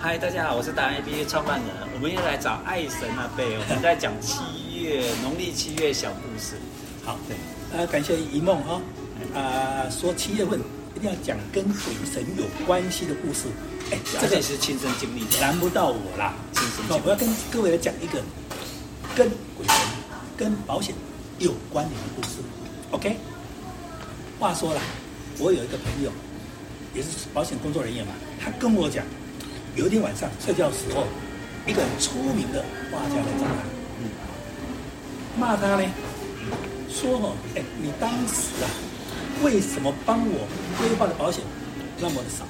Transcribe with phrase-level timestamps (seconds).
[0.00, 4.38] 嗨，大家好，我是达人 APP 创办人，我们又来找爱神阿贝， 我们在讲七
[4.80, 6.54] 月农历七月小故事。
[7.04, 7.36] 好，对，
[7.76, 8.80] 呃，感谢一梦哈，
[9.34, 10.60] 啊、呃，说七月份
[10.94, 13.48] 一定要讲跟鬼神有关系的故事。
[13.90, 16.32] 哎，这个也是亲身经历的，难不到我啦。
[16.52, 18.22] 亲身经历，我要跟各位来讲一个
[19.16, 19.76] 跟鬼神、
[20.36, 20.94] 跟保险
[21.40, 22.38] 有关联的故事。
[22.92, 23.16] OK，
[24.38, 24.80] 话说了，
[25.40, 26.12] 我有一个朋友，
[26.94, 29.04] 也是保险工作人员嘛，他跟我讲。
[29.78, 31.06] 有一天晚上睡觉的时候，
[31.64, 33.62] 一个很出名的画家来找他，
[34.02, 34.10] 嗯，
[35.38, 35.88] 骂他呢，
[36.90, 38.66] 说哦，哎，你当时啊，
[39.44, 41.44] 为什么帮我规划的保险
[42.00, 42.44] 那么的少？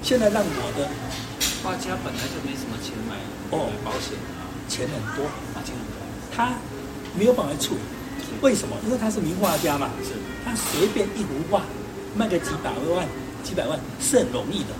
[0.00, 0.88] 现在让我的
[1.60, 3.16] 画家本来就没什么钱买
[3.50, 5.26] 哦保险啊，钱很多，
[5.66, 5.98] 钱很多，
[6.30, 6.54] 他
[7.18, 7.80] 没有办法处理，
[8.42, 8.76] 为什么？
[8.86, 10.12] 因为他是名画家嘛，是，
[10.44, 11.62] 他随便一幅画
[12.14, 13.08] 卖个几百万、
[13.42, 14.70] 几百万是很容易的，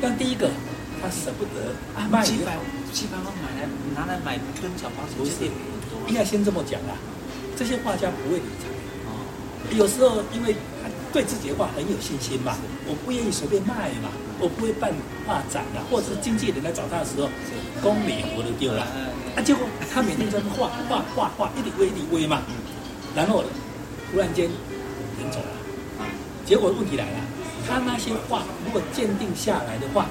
[0.00, 0.50] 但第一个。
[1.02, 2.56] 他舍不得啊，卖几百
[2.92, 5.32] 几百万买来拿来买跟小保险，不是
[6.06, 6.94] 应该先这么讲啊。
[7.56, 8.70] 这些画家不会理财
[9.10, 9.18] 哦，
[9.74, 14.92] 有时候因为他对自己的画很有信心嘛，我不愿意随便卖嘛，我不会办
[15.26, 17.28] 画展啊，或者是经纪人来找他的时候，
[17.82, 18.82] 功名我都丢了
[19.34, 19.42] 啊。
[19.42, 22.42] 结果他每天在那画 画画画，一滴微一滴微嘛，
[23.14, 23.42] 然后
[24.10, 24.46] 突然间
[25.18, 26.06] 人走了，
[26.46, 27.18] 结果问题来了，
[27.68, 30.06] 他那些画如果鉴定下来的话。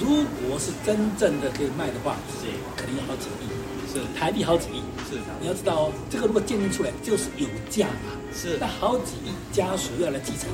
[0.00, 3.44] 如果是真正的可以卖的话，是肯定要好几亿，
[3.92, 5.18] 是台币好几亿，是。
[5.40, 8.56] 你要知道哦，这个如果鉴定出来就是有价嘛，是。
[8.58, 10.48] 那好几亿家属要来继承，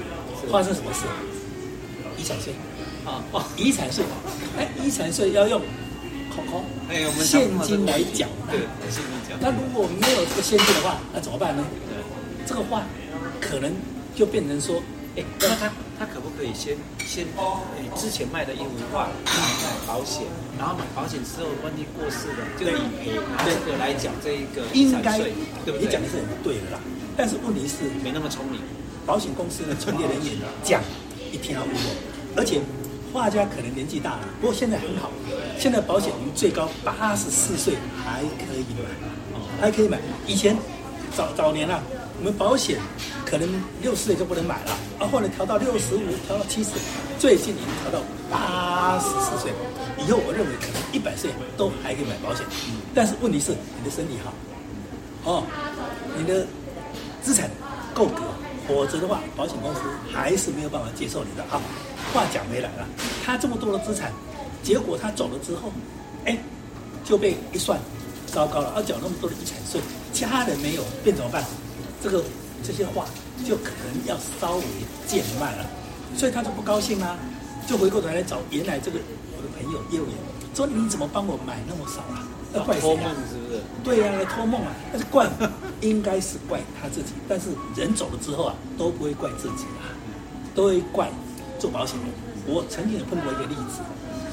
[0.51, 1.07] 发生什么事？
[2.19, 2.55] 遗产税
[3.05, 4.05] 啊，哦，遗产税，
[4.59, 5.61] 哎，遗产税要用，
[6.89, 9.37] 哎，我们现金来缴，对，现金缴。
[9.41, 11.65] 那如果没有这个现金的话，那怎么办呢？
[11.89, 12.03] 对，
[12.47, 12.83] 这个话
[13.41, 13.73] 可能
[14.15, 14.83] 就变成说。
[15.17, 20.25] 哎，那他他可不可以先先诶之前卖的一幅画买保险，
[20.59, 25.33] 然后买保险之后万一过世了就理赔，拿这个来讲这一个遗产税，
[25.65, 25.87] 对不对？
[25.87, 26.79] 你讲的是很对的啦，
[27.17, 28.61] 但是问题是没那么聪明，
[29.07, 30.83] 保险公司的从业人员讲
[31.33, 31.81] 一听好不过，
[32.37, 32.61] 而且
[33.11, 35.11] 画家可能年纪大了，不过现在很好，
[35.59, 37.73] 现在保险年最高八十四岁
[38.05, 40.55] 还可以买，还可以买，以前
[41.17, 41.83] 早早年啊。
[42.19, 42.79] 我们保险
[43.27, 43.49] 可能
[43.83, 44.71] 六十岁就不能买了，
[45.01, 46.71] 然后来调到六十五，调到七十，
[47.19, 47.99] 最近已经调到
[48.31, 49.53] 八十四岁。
[49.99, 52.47] 以后我认为可能一百岁都还可以买保险。
[52.95, 54.33] 但是问题是你的身体好，
[55.25, 55.43] 哦，
[56.17, 56.47] 你的
[57.21, 57.51] 资产
[57.93, 58.23] 够格，
[58.69, 59.81] 否则的话，保险公司
[60.13, 61.43] 还是没有办法接受你的。
[61.51, 61.61] 啊，
[62.15, 62.87] 话讲回来了，
[63.25, 64.13] 他这么多的资产，
[64.63, 65.73] 结果他走了之后，
[66.27, 66.39] 哎，
[67.05, 67.77] 就被一算，
[68.27, 69.81] 糟糕了，要缴那么多的遗产税，
[70.13, 71.45] 家人没有，变怎么办？
[72.01, 72.23] 这个
[72.63, 73.05] 这些话
[73.45, 74.65] 就可能要稍微
[75.07, 75.67] 贱卖了，
[76.17, 77.17] 所以他就不高兴啊，
[77.67, 78.99] 就回过头来找原来这个
[79.37, 80.15] 我的朋友业务员，
[80.55, 82.27] 说你怎么帮我买那么少啊？
[82.55, 83.15] 要怪谁啊？
[83.31, 83.61] 是不是？
[83.85, 84.73] 对呀、啊，来托梦啊！
[84.93, 85.29] 那是怪
[85.81, 89.93] 应该是怪他自己，但是人走了之后啊，都不会怪自己啊，
[90.55, 91.11] 都会怪
[91.59, 92.07] 做保险的。
[92.47, 93.83] 我曾经有碰过一个例子，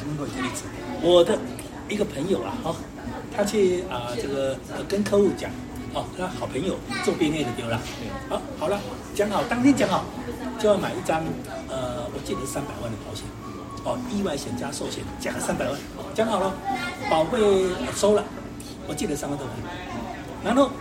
[0.06, 0.64] 碰过一个例子，
[1.02, 1.38] 我的
[1.90, 2.76] 一个朋友啊，哦，
[3.36, 4.58] 他去啊、呃、这个
[4.88, 5.52] 跟客户讲。
[5.94, 7.80] 哦，他好朋友做便利的丢了。
[8.28, 8.80] 好，好了，
[9.14, 10.04] 讲好，当天讲好，
[10.58, 11.24] 就要买一张，
[11.70, 13.26] 呃，我记得三百万的保险，
[13.86, 15.78] 哦，意外险加寿险加三百万，
[16.16, 16.52] 讲好了，
[17.12, 17.38] 保费
[17.96, 18.24] 收了，
[18.88, 19.54] 我记得三万多块，
[20.44, 20.72] 然后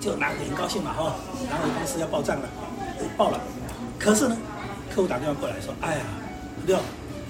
[0.00, 1.14] 就拿很高兴嘛，哈，
[1.50, 2.48] 然后公司要报账了，
[3.18, 3.38] 报了，
[3.98, 4.36] 可是呢，
[4.94, 6.04] 客户打电话过来说，哎呀，
[6.58, 6.76] 不对，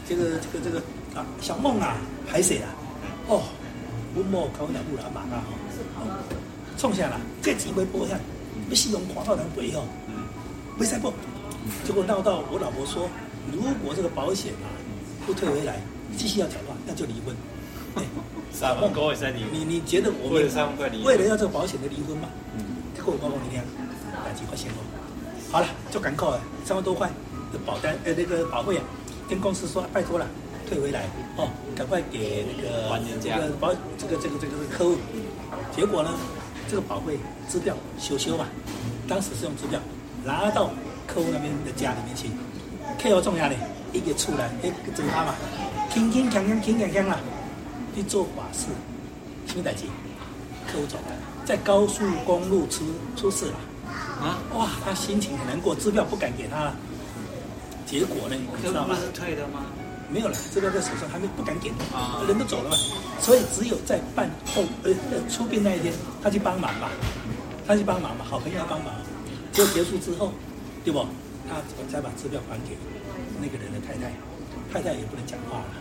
[0.08, 0.78] 这个这个这个
[1.18, 1.96] 啊，小梦啊，
[2.30, 2.70] 海水啊？
[3.26, 3.42] 哦，
[4.14, 5.50] 我莫考两步了，马上哈。
[6.82, 8.18] 冲下了，这几回波下，
[8.68, 9.86] 被系统狂到两腿哦，
[10.76, 11.14] 没赛过，
[11.84, 13.08] 结果闹到我老婆说，
[13.52, 14.66] 如果这个保险啊
[15.24, 15.80] 不退回来，
[16.16, 17.36] 继续要缴的话，那就离婚。
[18.50, 22.26] 三万块在离婚，你你觉得我们为了三万块为了要这个保险的离婚吗？
[22.58, 22.66] 嗯，
[22.96, 23.62] 结果我告诉你听，
[24.24, 24.82] 两几块钱哦。
[25.52, 26.26] 好了，就赶快
[26.64, 27.08] 三万多块
[27.52, 28.82] 的保单呃那个保费啊，
[29.30, 30.26] 跟公司说拜托了，
[30.68, 31.06] 退回来
[31.36, 34.96] 哦，赶快给那个这个保这个这个这个这个客户。
[35.70, 36.10] 结果呢？
[36.72, 37.18] 这个保费
[37.50, 38.46] 支票修修嘛，
[39.06, 39.78] 当时是用支票
[40.24, 40.70] 拿到
[41.06, 42.30] 客户那边的家里面去，
[42.98, 43.54] 客户重要的，
[43.92, 45.34] 一个出来，哎，整他嘛，
[45.92, 47.20] 轻轻锵锵轻锵锵了，
[47.94, 48.68] 去做法事，
[49.46, 49.84] 什么代志？
[50.66, 51.12] 客户走了，
[51.44, 52.86] 在高速公路出
[53.16, 53.56] 出事了，
[54.22, 56.74] 啊，哇，他心情很难过，支票不敢给他了，
[57.84, 58.96] 结果呢，你知道吗？
[58.98, 59.66] 是退的吗？
[60.12, 61.72] 没有了，资料在手上，还没不敢给，
[62.28, 62.76] 人都走了嘛，
[63.18, 64.92] 所以只有在办后呃
[65.30, 66.90] 出殡那一天，他去帮忙嘛，
[67.66, 68.92] 他去帮忙嘛，好朋友帮忙，
[69.52, 70.32] 就结束之后，
[70.84, 71.00] 对不？
[71.48, 71.60] 他
[71.90, 72.76] 才把支票还给
[73.40, 74.12] 那个人的太太，
[74.72, 75.72] 太太也不能讲话了，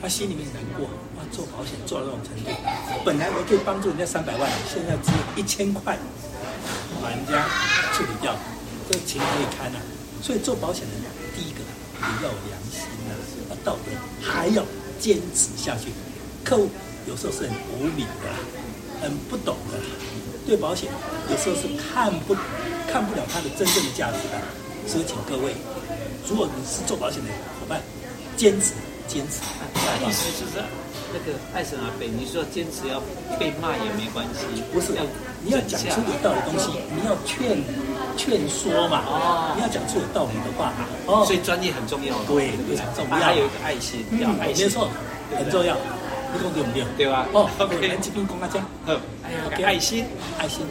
[0.00, 2.50] 他心里面难过，哇，做保险做到这种程度，
[3.04, 5.96] 本来我可以帮助人家三百万，现在只有一千块，
[7.00, 7.46] 把人家
[7.92, 8.34] 处理掉，
[8.90, 9.78] 这情何以堪啊！
[10.20, 11.04] 所以做保险的人，
[11.36, 11.83] 第一个你
[12.22, 14.64] 要良心啊，道德，还要
[14.98, 15.88] 坚持下去。
[16.44, 16.68] 客户
[17.06, 18.28] 有时候是很无理的，
[19.02, 19.78] 很不懂的，
[20.46, 20.90] 对保险
[21.30, 22.34] 有时候是看不
[22.90, 24.40] 看不了它的真正的价值的。
[24.86, 25.54] 所以请各位，
[26.28, 27.30] 如果你是做保险的
[27.60, 27.80] 伙伴，
[28.36, 28.72] 坚持
[29.08, 29.40] 坚持。
[30.06, 30.62] 意思就是
[31.12, 33.00] 那个艾森阿伯，你说坚持要
[33.38, 34.92] 被骂也没关系，不是
[35.42, 37.56] 你要讲出有道理的东西，你要劝。
[38.16, 44.88] 劝说嘛，哦，你要讲出有道理的话嘛，哦，所以专业很重要，对，非常重要，还有一个爱心，要爱心，没错，
[45.36, 45.76] 很重要，
[46.32, 46.84] 你讲对不对？
[46.96, 47.26] 对吧？
[47.32, 48.94] 哦， OK，来这边讲啊讲，好，
[49.62, 50.04] 爱心，
[50.38, 50.66] 爱心。